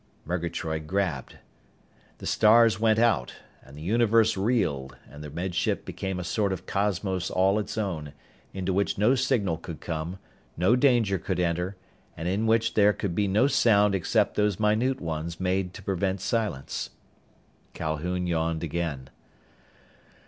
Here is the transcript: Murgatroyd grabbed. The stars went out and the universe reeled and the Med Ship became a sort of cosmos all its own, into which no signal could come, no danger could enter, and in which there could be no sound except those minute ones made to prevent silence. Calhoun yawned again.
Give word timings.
Murgatroyd 0.25 0.87
grabbed. 0.87 1.37
The 2.17 2.25
stars 2.25 2.79
went 2.79 2.97
out 2.97 3.35
and 3.61 3.77
the 3.77 3.83
universe 3.83 4.35
reeled 4.35 4.95
and 5.07 5.23
the 5.23 5.29
Med 5.29 5.53
Ship 5.53 5.85
became 5.85 6.19
a 6.19 6.23
sort 6.23 6.51
of 6.51 6.65
cosmos 6.65 7.29
all 7.29 7.59
its 7.59 7.77
own, 7.77 8.13
into 8.51 8.73
which 8.73 8.97
no 8.97 9.13
signal 9.13 9.57
could 9.59 9.79
come, 9.79 10.17
no 10.57 10.75
danger 10.75 11.19
could 11.19 11.39
enter, 11.39 11.75
and 12.17 12.27
in 12.27 12.47
which 12.47 12.73
there 12.73 12.93
could 12.93 13.13
be 13.13 13.27
no 13.27 13.45
sound 13.45 13.93
except 13.93 14.33
those 14.33 14.59
minute 14.59 14.99
ones 14.99 15.39
made 15.39 15.71
to 15.75 15.83
prevent 15.83 16.19
silence. 16.19 16.89
Calhoun 17.75 18.25
yawned 18.25 18.63
again. 18.63 19.07